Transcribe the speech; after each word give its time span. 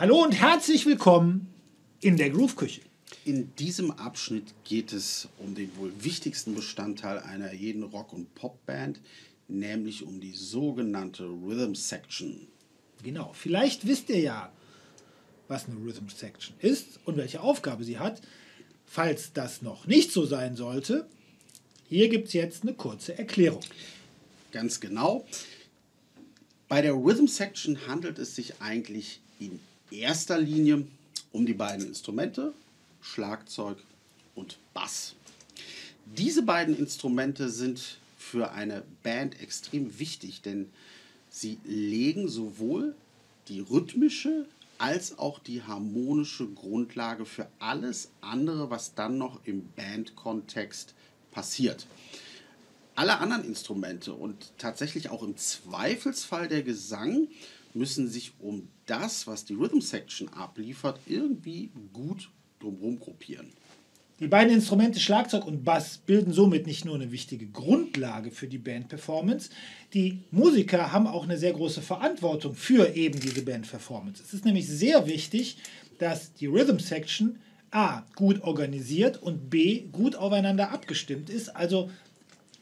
Hallo 0.00 0.22
und 0.24 0.32
herzlich 0.32 0.86
willkommen 0.86 1.52
in 2.00 2.16
der 2.16 2.30
Groove-Küche. 2.30 2.80
In 3.26 3.54
diesem 3.56 3.90
Abschnitt 3.90 4.54
geht 4.64 4.94
es 4.94 5.28
um 5.36 5.54
den 5.54 5.76
wohl 5.76 5.92
wichtigsten 6.02 6.54
Bestandteil 6.54 7.18
einer 7.18 7.52
jeden 7.52 7.82
Rock- 7.82 8.14
und 8.14 8.34
Popband, 8.34 8.98
nämlich 9.46 10.02
um 10.02 10.18
die 10.18 10.32
sogenannte 10.32 11.24
Rhythm 11.24 11.74
Section. 11.74 12.46
Genau, 13.02 13.34
vielleicht 13.34 13.86
wisst 13.86 14.08
ihr 14.08 14.20
ja, 14.20 14.50
was 15.48 15.66
eine 15.68 15.76
Rhythm 15.76 16.08
Section 16.08 16.56
ist 16.60 16.98
und 17.04 17.18
welche 17.18 17.42
Aufgabe 17.42 17.84
sie 17.84 17.98
hat. 17.98 18.22
Falls 18.86 19.34
das 19.34 19.60
noch 19.60 19.86
nicht 19.86 20.12
so 20.12 20.24
sein 20.24 20.56
sollte, 20.56 21.10
hier 21.90 22.08
gibt 22.08 22.28
es 22.28 22.32
jetzt 22.32 22.62
eine 22.62 22.72
kurze 22.72 23.18
Erklärung. 23.18 23.60
Ganz 24.50 24.80
genau. 24.80 25.26
Bei 26.68 26.80
der 26.80 26.94
Rhythm 26.94 27.26
Section 27.26 27.86
handelt 27.86 28.18
es 28.18 28.34
sich 28.34 28.62
eigentlich 28.62 29.20
in 29.38 29.60
erster 29.92 30.38
Linie 30.38 30.86
um 31.32 31.46
die 31.46 31.54
beiden 31.54 31.86
Instrumente, 31.86 32.52
Schlagzeug 33.00 33.78
und 34.34 34.58
Bass. 34.74 35.14
Diese 36.16 36.42
beiden 36.42 36.76
Instrumente 36.76 37.50
sind 37.50 37.98
für 38.18 38.52
eine 38.52 38.82
Band 39.02 39.40
extrem 39.40 39.98
wichtig, 39.98 40.42
denn 40.42 40.68
sie 41.30 41.58
legen 41.64 42.28
sowohl 42.28 42.94
die 43.48 43.60
rhythmische 43.60 44.46
als 44.78 45.18
auch 45.18 45.38
die 45.38 45.62
harmonische 45.62 46.46
Grundlage 46.46 47.26
für 47.26 47.48
alles 47.58 48.08
andere, 48.22 48.70
was 48.70 48.94
dann 48.94 49.18
noch 49.18 49.40
im 49.44 49.68
Bandkontext 49.76 50.94
passiert. 51.32 51.86
Alle 52.94 53.18
anderen 53.18 53.44
Instrumente 53.44 54.14
und 54.14 54.52
tatsächlich 54.58 55.10
auch 55.10 55.22
im 55.22 55.36
Zweifelsfall 55.36 56.48
der 56.48 56.62
Gesang 56.62 57.28
müssen 57.74 58.08
sich 58.08 58.32
um 58.38 58.68
das, 58.86 59.26
was 59.26 59.44
die 59.44 59.54
Rhythm 59.54 59.80
Section 59.80 60.28
abliefert, 60.30 61.00
irgendwie 61.06 61.70
gut 61.92 62.30
drumherum 62.58 62.98
gruppieren. 62.98 63.52
Die 64.20 64.28
beiden 64.28 64.52
Instrumente 64.52 65.00
Schlagzeug 65.00 65.46
und 65.46 65.64
Bass 65.64 65.96
bilden 65.96 66.34
somit 66.34 66.66
nicht 66.66 66.84
nur 66.84 66.94
eine 66.94 67.10
wichtige 67.10 67.46
Grundlage 67.46 68.30
für 68.30 68.48
die 68.48 68.58
Bandperformance, 68.58 69.48
die 69.94 70.20
Musiker 70.30 70.92
haben 70.92 71.06
auch 71.06 71.24
eine 71.24 71.38
sehr 71.38 71.54
große 71.54 71.80
Verantwortung 71.80 72.54
für 72.54 72.94
eben 72.94 73.18
diese 73.18 73.40
Bandperformance. 73.42 74.22
Es 74.22 74.34
ist 74.34 74.44
nämlich 74.44 74.68
sehr 74.68 75.06
wichtig, 75.06 75.56
dass 75.98 76.34
die 76.34 76.46
Rhythm 76.46 76.78
Section 76.78 77.38
A 77.70 78.02
gut 78.14 78.42
organisiert 78.42 79.22
und 79.22 79.48
B 79.48 79.84
gut 79.90 80.16
aufeinander 80.16 80.70
abgestimmt 80.70 81.30
ist, 81.30 81.56
also 81.56 81.90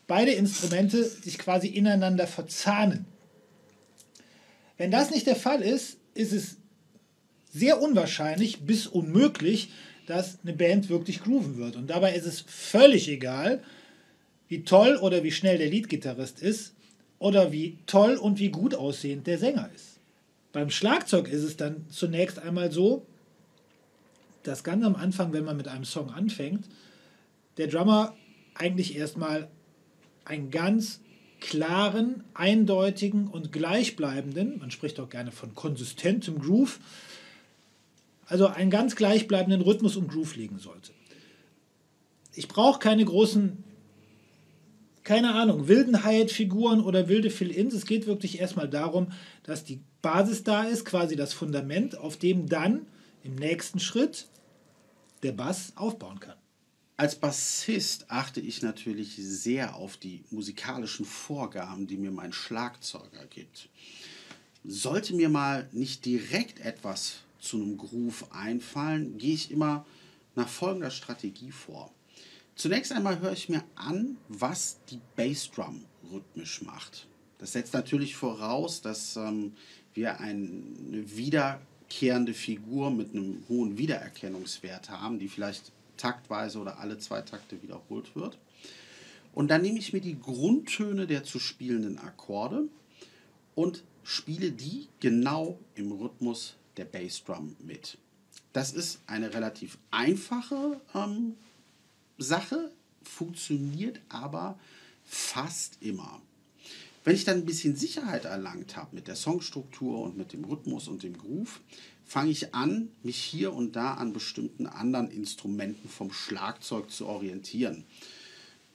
beide 0.06 0.32
Instrumente 0.32 1.02
sich 1.02 1.38
quasi 1.38 1.66
ineinander 1.66 2.28
verzahnen. 2.28 3.04
Wenn 4.78 4.90
das 4.90 5.10
nicht 5.10 5.26
der 5.26 5.36
Fall 5.36 5.60
ist, 5.60 5.98
ist 6.14 6.32
es 6.32 6.56
sehr 7.50 7.82
unwahrscheinlich 7.82 8.60
bis 8.60 8.86
unmöglich, 8.86 9.70
dass 10.06 10.38
eine 10.42 10.54
Band 10.54 10.88
wirklich 10.88 11.22
grooven 11.22 11.58
wird. 11.58 11.76
Und 11.76 11.88
dabei 11.90 12.14
ist 12.14 12.24
es 12.24 12.40
völlig 12.40 13.08
egal, 13.08 13.62
wie 14.48 14.62
toll 14.62 14.96
oder 14.96 15.22
wie 15.22 15.32
schnell 15.32 15.58
der 15.58 15.68
Leadgitarrist 15.68 16.40
ist 16.40 16.74
oder 17.18 17.52
wie 17.52 17.78
toll 17.86 18.16
und 18.16 18.38
wie 18.38 18.48
gut 18.48 18.74
aussehend 18.74 19.26
der 19.26 19.38
Sänger 19.38 19.68
ist. 19.74 19.98
Beim 20.52 20.70
Schlagzeug 20.70 21.28
ist 21.28 21.42
es 21.42 21.56
dann 21.56 21.84
zunächst 21.90 22.38
einmal 22.38 22.72
so, 22.72 23.04
dass 24.44 24.64
ganz 24.64 24.84
am 24.84 24.96
Anfang, 24.96 25.32
wenn 25.32 25.44
man 25.44 25.56
mit 25.56 25.68
einem 25.68 25.84
Song 25.84 26.10
anfängt, 26.10 26.64
der 27.58 27.66
Drummer 27.66 28.16
eigentlich 28.54 28.96
erstmal 28.96 29.48
einen 30.24 30.50
ganz 30.50 31.00
klaren, 31.40 32.24
eindeutigen 32.34 33.28
und 33.28 33.52
gleichbleibenden, 33.52 34.58
man 34.58 34.70
spricht 34.70 34.98
auch 35.00 35.08
gerne 35.08 35.32
von 35.32 35.54
konsistentem 35.54 36.40
Groove, 36.40 36.78
also 38.26 38.46
einen 38.46 38.70
ganz 38.70 38.96
gleichbleibenden 38.96 39.62
Rhythmus 39.62 39.96
und 39.96 40.08
Groove 40.08 40.36
legen 40.36 40.58
sollte. 40.58 40.92
Ich 42.34 42.48
brauche 42.48 42.78
keine 42.78 43.04
großen, 43.04 43.64
keine 45.02 45.34
Ahnung, 45.34 45.68
wilden 45.68 46.04
Hi-Hat-Figuren 46.04 46.80
oder 46.80 47.08
wilde 47.08 47.30
Fill-Ins. 47.30 47.74
Es 47.74 47.86
geht 47.86 48.06
wirklich 48.06 48.38
erstmal 48.38 48.68
darum, 48.68 49.12
dass 49.42 49.64
die 49.64 49.80
Basis 50.02 50.44
da 50.44 50.64
ist, 50.64 50.84
quasi 50.84 51.16
das 51.16 51.32
Fundament, 51.32 51.96
auf 51.96 52.16
dem 52.16 52.48
dann 52.48 52.86
im 53.24 53.34
nächsten 53.34 53.80
Schritt 53.80 54.26
der 55.22 55.32
Bass 55.32 55.72
aufbauen 55.76 56.20
kann. 56.20 56.36
Als 57.00 57.14
Bassist 57.14 58.06
achte 58.10 58.40
ich 58.40 58.60
natürlich 58.60 59.14
sehr 59.14 59.76
auf 59.76 59.96
die 59.96 60.24
musikalischen 60.30 61.06
Vorgaben, 61.06 61.86
die 61.86 61.96
mir 61.96 62.10
mein 62.10 62.32
Schlagzeuger 62.32 63.24
gibt. 63.30 63.68
Sollte 64.64 65.14
mir 65.14 65.28
mal 65.28 65.68
nicht 65.70 66.04
direkt 66.04 66.58
etwas 66.58 67.18
zu 67.38 67.58
einem 67.58 67.78
Groove 67.78 68.32
einfallen, 68.32 69.16
gehe 69.16 69.34
ich 69.34 69.52
immer 69.52 69.86
nach 70.34 70.48
folgender 70.48 70.90
Strategie 70.90 71.52
vor. 71.52 71.94
Zunächst 72.56 72.90
einmal 72.90 73.20
höre 73.20 73.32
ich 73.32 73.48
mir 73.48 73.62
an, 73.76 74.16
was 74.26 74.80
die 74.90 74.98
Bassdrum 75.14 75.84
rhythmisch 76.10 76.62
macht. 76.62 77.06
Das 77.38 77.52
setzt 77.52 77.74
natürlich 77.74 78.16
voraus, 78.16 78.82
dass 78.82 79.14
ähm, 79.14 79.52
wir 79.94 80.18
eine 80.18 80.64
wiederkehrende 81.16 82.34
Figur 82.34 82.90
mit 82.90 83.14
einem 83.14 83.44
hohen 83.48 83.78
Wiedererkennungswert 83.78 84.90
haben, 84.90 85.20
die 85.20 85.28
vielleicht 85.28 85.70
taktweise 85.98 86.58
oder 86.58 86.78
alle 86.78 86.98
zwei 86.98 87.20
Takte 87.20 87.62
wiederholt 87.62 88.16
wird. 88.16 88.38
Und 89.34 89.48
dann 89.48 89.62
nehme 89.62 89.78
ich 89.78 89.92
mir 89.92 90.00
die 90.00 90.18
Grundtöne 90.18 91.06
der 91.06 91.24
zu 91.24 91.38
spielenden 91.38 91.98
Akkorde 91.98 92.64
und 93.54 93.84
spiele 94.02 94.50
die 94.50 94.88
genau 95.00 95.58
im 95.74 95.92
Rhythmus 95.92 96.56
der 96.76 96.86
Bassdrum 96.86 97.54
mit. 97.60 97.98
Das 98.52 98.72
ist 98.72 99.00
eine 99.06 99.34
relativ 99.34 99.78
einfache 99.90 100.80
ähm, 100.94 101.34
Sache, 102.16 102.72
funktioniert 103.02 104.00
aber 104.08 104.58
fast 105.04 105.76
immer. 105.82 106.20
Wenn 107.08 107.14
ich 107.14 107.24
dann 107.24 107.38
ein 107.38 107.46
bisschen 107.46 107.74
Sicherheit 107.74 108.26
erlangt 108.26 108.76
habe 108.76 108.94
mit 108.94 109.08
der 109.08 109.16
Songstruktur 109.16 110.02
und 110.02 110.18
mit 110.18 110.34
dem 110.34 110.44
Rhythmus 110.44 110.88
und 110.88 111.02
dem 111.02 111.16
Groove, 111.16 111.62
fange 112.04 112.30
ich 112.30 112.54
an, 112.54 112.90
mich 113.02 113.16
hier 113.16 113.54
und 113.54 113.76
da 113.76 113.94
an 113.94 114.12
bestimmten 114.12 114.66
anderen 114.66 115.10
Instrumenten 115.10 115.88
vom 115.88 116.12
Schlagzeug 116.12 116.90
zu 116.90 117.06
orientieren. 117.06 117.86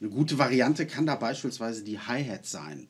Eine 0.01 0.09
gute 0.09 0.39
Variante 0.39 0.87
kann 0.87 1.05
da 1.05 1.15
beispielsweise 1.15 1.83
die 1.83 1.99
Hi-Hat 1.99 2.47
sein. 2.47 2.87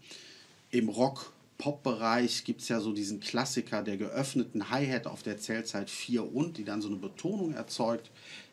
Im 0.72 0.88
Rock-Pop-Bereich 0.88 2.46
gibt 2.46 2.62
es 2.62 2.70
ja 2.70 2.80
so 2.80 2.94
diesen 2.94 3.20
Klassiker 3.20 3.84
der 3.84 3.98
geöffneten 3.98 4.70
Hi-Hat 4.70 5.08
auf 5.08 5.24
der 5.24 5.40
Zählzeit 5.40 5.90
4 5.90 6.34
und, 6.34 6.58
die 6.58 6.64
dann 6.64 6.82
so 6.82 6.88
eine 6.88 6.96
Betonung 6.96 7.54
erzeugt. 7.54 8.12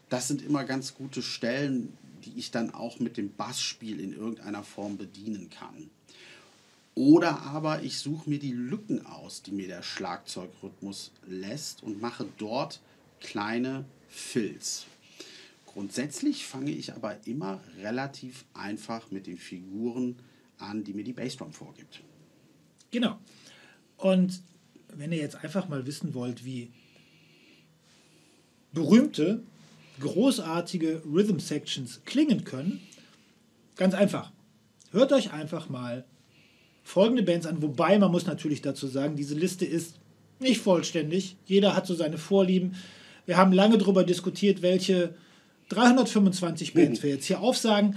Das 0.08 0.26
sind 0.26 0.42
immer 0.42 0.64
ganz 0.64 0.96
gute 0.96 1.22
Stellen, 1.22 1.96
die 2.24 2.36
ich 2.36 2.50
dann 2.50 2.74
auch 2.74 2.98
mit 2.98 3.16
dem 3.16 3.32
Bassspiel 3.32 4.00
in 4.00 4.12
irgendeiner 4.12 4.64
Form 4.64 4.96
bedienen 4.96 5.50
kann. 5.50 5.88
Oder 7.00 7.40
aber 7.44 7.82
ich 7.82 7.98
suche 7.98 8.28
mir 8.28 8.38
die 8.38 8.52
Lücken 8.52 9.06
aus, 9.06 9.40
die 9.40 9.52
mir 9.52 9.68
der 9.68 9.82
Schlagzeugrhythmus 9.82 11.12
lässt 11.26 11.82
und 11.82 12.02
mache 12.02 12.26
dort 12.36 12.82
kleine 13.20 13.86
Fills. 14.10 14.84
Grundsätzlich 15.64 16.44
fange 16.44 16.72
ich 16.72 16.92
aber 16.92 17.16
immer 17.26 17.62
relativ 17.78 18.44
einfach 18.52 19.10
mit 19.10 19.26
den 19.26 19.38
Figuren 19.38 20.16
an, 20.58 20.84
die 20.84 20.92
mir 20.92 21.02
die 21.02 21.14
Bassdrum 21.14 21.54
vorgibt. 21.54 22.02
Genau. 22.90 23.18
Und 23.96 24.42
wenn 24.88 25.10
ihr 25.12 25.20
jetzt 25.20 25.36
einfach 25.36 25.70
mal 25.70 25.86
wissen 25.86 26.12
wollt, 26.12 26.44
wie 26.44 26.70
berühmte, 28.74 29.42
großartige 30.00 31.02
Rhythm 31.06 31.38
Sections 31.38 32.02
klingen 32.04 32.44
können, 32.44 32.86
ganz 33.76 33.94
einfach. 33.94 34.32
Hört 34.90 35.14
euch 35.14 35.32
einfach 35.32 35.70
mal 35.70 36.04
folgende 36.90 37.22
Bands 37.22 37.46
an, 37.46 37.62
wobei 37.62 37.98
man 37.98 38.10
muss 38.10 38.26
natürlich 38.26 38.62
dazu 38.62 38.88
sagen, 38.88 39.14
diese 39.14 39.34
Liste 39.34 39.64
ist 39.64 39.94
nicht 40.40 40.60
vollständig. 40.60 41.36
Jeder 41.46 41.76
hat 41.76 41.86
so 41.86 41.94
seine 41.94 42.18
Vorlieben. 42.18 42.74
Wir 43.26 43.36
haben 43.36 43.52
lange 43.52 43.78
darüber 43.78 44.02
diskutiert, 44.02 44.60
welche 44.60 45.14
325 45.68 46.74
Bands 46.74 47.02
wir 47.04 47.10
jetzt 47.10 47.26
hier 47.26 47.40
aufsagen. 47.40 47.96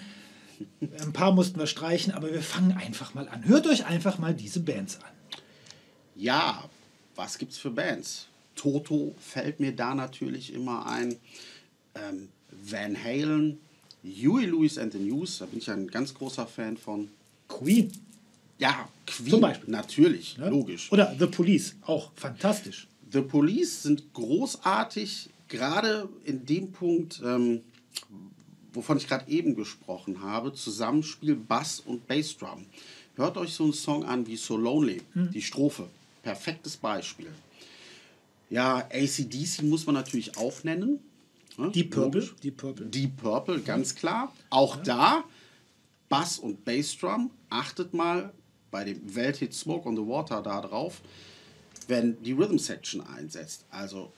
Ein 1.01 1.12
paar 1.12 1.31
mussten 1.31 1.59
wir 1.59 1.65
streichen, 1.65 2.13
aber 2.13 2.31
wir 2.31 2.44
fangen 2.44 2.73
einfach 2.73 3.15
mal 3.15 3.27
an. 3.27 3.47
Hört 3.47 3.65
euch 3.65 3.85
einfach 3.88 4.19
mal 4.19 4.35
diese 4.35 4.59
Bands 4.59 5.00
an. 5.01 5.39
Ja, 6.15 6.63
was 7.15 7.39
gibt's 7.39 7.57
für 7.57 7.71
Bands? 7.71 8.27
Toto 8.56 9.15
fällt 9.19 9.59
mir 9.59 9.75
da 9.75 9.95
natürlich 9.95 10.53
immer 10.53 10.85
ein. 10.85 11.15
Ähm, 11.95 12.29
Van 12.51 12.95
Halen, 13.03 13.57
Huey 14.03 14.45
Lewis 14.45 14.77
and 14.77 14.94
the 14.94 15.00
News, 15.00 15.39
da 15.39 15.45
bin 15.47 15.57
ich 15.57 15.69
ein 15.71 15.88
ganz 15.88 16.13
großer 16.13 16.45
Fan 16.45 16.77
von. 16.77 17.09
Queen. 17.47 17.91
Ja, 18.59 18.88
Queen. 19.07 19.29
Zum 19.29 19.41
Beispiel. 19.41 19.69
Natürlich, 19.69 20.38
Ne? 20.38 20.50
logisch. 20.50 20.91
Oder 20.91 21.15
The 21.19 21.27
Police, 21.27 21.75
auch 21.85 22.11
fantastisch. 22.15 22.88
The 23.11 23.21
Police 23.21 23.83
sind 23.83 24.13
großartig, 24.13 25.29
gerade 25.47 26.07
in 26.23 26.45
dem 26.45 26.71
Punkt, 26.71 27.21
ähm, 27.23 27.61
wovon 28.73 28.97
ich 28.97 29.07
gerade 29.07 29.29
eben 29.29 29.55
gesprochen 29.55 30.21
habe, 30.21 30.53
Zusammenspiel 30.53 31.35
Bass 31.35 31.79
und 31.79 32.07
Bassdrum. 32.07 32.65
Hört 33.15 33.38
euch 33.38 33.53
so 33.53 33.63
einen 33.65 33.73
Song 33.73 34.03
an 34.05 34.25
wie 34.25 34.35
So 34.35 34.57
Lonely, 34.57 35.01
die 35.13 35.41
Strophe. 35.41 35.88
Perfektes 36.23 36.77
Beispiel. 36.77 37.29
Ja, 38.49 38.77
ACDC 38.91 39.61
muss 39.63 39.85
man 39.85 39.94
natürlich 39.95 40.38
auch 40.38 40.63
nennen. 40.63 40.99
Ne? 41.57 41.69
Deep 41.71 41.91
Purple. 41.91 42.21
Logisch. 42.21 42.35
Deep 42.41 42.57
Purple. 42.57 42.85
Deep 42.88 43.17
Purple, 43.17 43.59
ganz 43.61 43.94
klar. 43.94 44.33
Auch 44.49 44.77
da 44.77 45.23
Bass 46.09 46.39
und 46.39 46.63
Bassdrum. 46.65 47.29
Achtet 47.49 47.94
mal 47.94 48.31
bei 48.73 48.83
dem 48.83 49.15
Welthit 49.15 49.53
Smoke 49.53 49.87
on 49.87 49.95
the 49.95 50.01
Water 50.01 50.41
da 50.41 50.59
drauf, 50.59 51.01
wenn 51.87 52.21
die 52.23 52.31
Rhythm 52.31 52.57
Section 52.57 53.01
einsetzt. 53.05 53.65
Also 53.69 54.11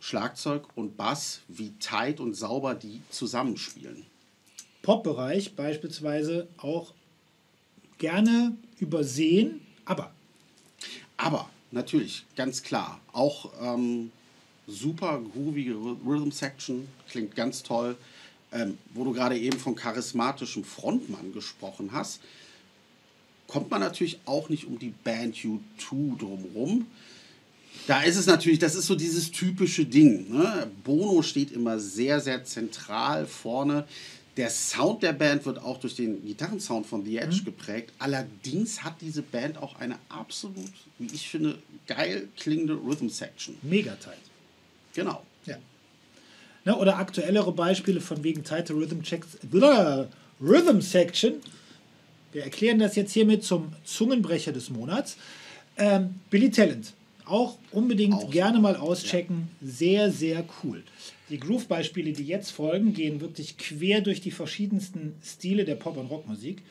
Schlagzeug 0.00 0.66
und 0.74 0.96
Bass, 0.96 1.42
wie 1.48 1.74
tight 1.80 2.18
und 2.18 2.34
sauber 2.34 2.74
die 2.74 3.02
zusammenspielen. 3.10 4.06
Pop-Bereich 4.80 5.54
beispielsweise 5.54 6.48
auch 6.56 6.94
gerne 7.98 8.56
übersehen, 8.78 9.60
aber 9.84 10.12
Aber 11.16 11.48
natürlich, 11.70 12.24
ganz 12.36 12.62
klar, 12.62 13.00
auch 13.12 13.52
ähm, 13.60 14.10
super 14.66 15.20
groovige 15.32 15.74
Rhythm 15.74 16.30
Section, 16.30 16.88
klingt 17.08 17.36
ganz 17.36 17.62
toll. 17.62 17.96
Ähm, 18.50 18.78
wo 18.94 19.04
du 19.04 19.12
gerade 19.12 19.36
eben 19.36 19.58
von 19.58 19.74
charismatischem 19.74 20.64
Frontmann 20.64 21.32
gesprochen 21.32 21.90
hast, 21.92 22.20
kommt 23.54 23.70
man 23.70 23.80
natürlich 23.80 24.18
auch 24.24 24.48
nicht 24.48 24.66
um 24.66 24.80
die 24.80 24.92
Band 25.04 25.36
U2 25.36 26.18
drumherum. 26.18 26.88
Da 27.86 28.02
ist 28.02 28.16
es 28.16 28.26
natürlich, 28.26 28.58
das 28.58 28.74
ist 28.74 28.88
so 28.88 28.96
dieses 28.96 29.30
typische 29.30 29.84
Ding. 29.84 30.28
Ne? 30.28 30.68
Bono 30.82 31.22
steht 31.22 31.52
immer 31.52 31.78
sehr, 31.78 32.18
sehr 32.18 32.44
zentral 32.44 33.26
vorne. 33.26 33.84
Der 34.36 34.50
Sound 34.50 35.04
der 35.04 35.12
Band 35.12 35.46
wird 35.46 35.60
auch 35.60 35.78
durch 35.78 35.94
den 35.94 36.26
Gitarrensound 36.26 36.84
von 36.84 37.04
The 37.04 37.18
Edge 37.18 37.42
geprägt. 37.44 37.92
Allerdings 38.00 38.82
hat 38.82 38.96
diese 39.00 39.22
Band 39.22 39.56
auch 39.58 39.78
eine 39.78 40.00
absolut, 40.08 40.72
wie 40.98 41.14
ich 41.14 41.28
finde, 41.28 41.56
geil 41.86 42.26
klingende 42.36 42.74
Rhythm 42.74 43.08
Section. 43.08 43.54
mega 43.62 43.94
tight. 43.94 44.18
Genau. 44.94 45.22
Ja. 45.46 45.58
Ne, 46.64 46.76
oder 46.76 46.98
aktuellere 46.98 47.52
Beispiele 47.52 48.00
von 48.00 48.24
wegen 48.24 48.42
Title 48.42 48.74
Rhythm 48.74 49.02
Checks. 49.02 49.28
Rhythm 50.40 50.80
Section. 50.80 51.34
Wir 52.34 52.42
erklären 52.42 52.80
das 52.80 52.96
jetzt 52.96 53.12
hiermit 53.12 53.44
zum 53.44 53.72
Zungenbrecher 53.84 54.50
des 54.50 54.68
Monats. 54.68 55.16
Ähm, 55.78 56.16
Billy 56.30 56.50
Talent. 56.50 56.92
Auch 57.26 57.56
unbedingt 57.70 58.14
Auch 58.14 58.28
gerne 58.28 58.58
mal 58.58 58.74
auschecken. 58.74 59.48
Sehr, 59.62 60.10
sehr 60.10 60.44
cool. 60.62 60.82
Die 61.30 61.38
Groove-Beispiele, 61.38 62.12
die 62.12 62.24
jetzt 62.24 62.50
folgen, 62.50 62.92
gehen 62.92 63.20
wirklich 63.20 63.56
quer 63.56 64.00
durch 64.00 64.20
die 64.20 64.32
verschiedensten 64.32 65.14
Stile 65.24 65.64
der 65.64 65.76
Pop- 65.76 65.96
und 65.96 66.06
Rockmusik 66.06 66.62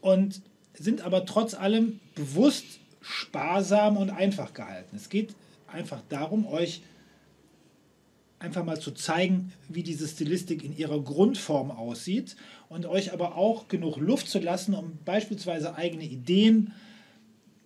und 0.00 0.40
sind 0.72 1.02
aber 1.02 1.26
trotz 1.26 1.52
allem 1.52 2.00
bewusst 2.14 2.64
sparsam 3.02 3.98
und 3.98 4.08
einfach 4.08 4.54
gehalten. 4.54 4.96
Es 4.96 5.10
geht 5.10 5.34
einfach 5.66 6.00
darum, 6.08 6.46
euch 6.46 6.80
einfach 8.42 8.64
mal 8.64 8.80
zu 8.80 8.90
zeigen, 8.90 9.52
wie 9.68 9.84
diese 9.84 10.06
Stilistik 10.08 10.64
in 10.64 10.76
ihrer 10.76 11.00
Grundform 11.00 11.70
aussieht 11.70 12.36
und 12.68 12.86
euch 12.86 13.12
aber 13.12 13.36
auch 13.36 13.68
genug 13.68 13.96
Luft 13.98 14.28
zu 14.28 14.40
lassen, 14.40 14.74
um 14.74 14.98
beispielsweise 15.04 15.76
eigene 15.76 16.04
Ideen, 16.04 16.72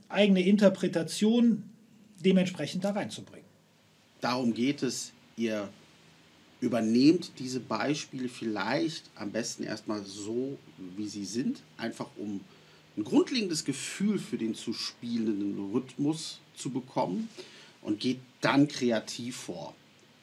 eigene 0.09 0.47
Interpretation 0.47 1.63
dementsprechend 2.21 2.85
da 2.85 2.91
reinzubringen. 2.91 3.47
Darum 4.21 4.53
geht 4.53 4.83
es. 4.83 5.13
Ihr 5.37 5.69
übernehmt 6.61 7.33
diese 7.39 7.61
Beispiele 7.61 8.29
vielleicht 8.29 9.05
am 9.15 9.31
besten 9.31 9.63
erstmal 9.65 10.05
so, 10.05 10.59
wie 10.97 11.09
sie 11.09 11.25
sind, 11.25 11.63
einfach 11.77 12.09
um 12.17 12.41
ein 12.97 13.05
grundlegendes 13.05 13.65
Gefühl 13.65 14.19
für 14.19 14.39
den 14.39 14.55
zu 14.55 14.73
spielenden 14.73 15.73
Rhythmus 15.73 16.41
zu 16.55 16.71
bekommen 16.71 17.29
und 17.83 18.01
geht 18.01 18.21
dann 18.41 18.69
kreativ 18.69 19.37
vor. 19.37 19.75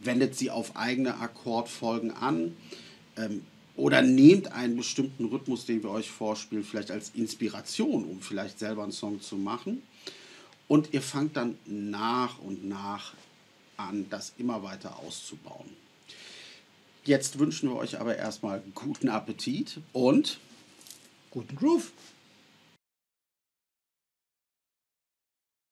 Wendet 0.05 0.35
sie 0.35 0.49
auf 0.49 0.75
eigene 0.75 1.17
Akkordfolgen 1.17 2.11
an 2.11 2.55
ähm, 3.17 3.43
oder 3.75 4.01
nehmt 4.01 4.51
einen 4.51 4.77
bestimmten 4.77 5.25
Rhythmus, 5.25 5.65
den 5.65 5.81
wir 5.83 5.89
euch 5.89 6.09
vorspielen, 6.09 6.63
vielleicht 6.63 6.91
als 6.91 7.11
Inspiration, 7.15 8.05
um 8.05 8.21
vielleicht 8.21 8.59
selber 8.59 8.83
einen 8.83 8.91
Song 8.91 9.21
zu 9.21 9.35
machen. 9.35 9.81
Und 10.67 10.93
ihr 10.93 11.01
fangt 11.01 11.35
dann 11.37 11.57
nach 11.65 12.39
und 12.39 12.67
nach 12.67 13.13
an, 13.77 14.05
das 14.09 14.33
immer 14.37 14.63
weiter 14.63 14.99
auszubauen. 14.99 15.69
Jetzt 17.03 17.39
wünschen 17.39 17.69
wir 17.69 17.75
euch 17.75 17.99
aber 17.99 18.15
erstmal 18.15 18.61
guten 18.73 19.09
Appetit 19.09 19.79
und 19.91 20.39
Guten 21.33 21.55
Groove! 21.55 21.91